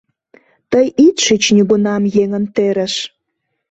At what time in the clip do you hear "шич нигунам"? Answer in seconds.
1.25-2.03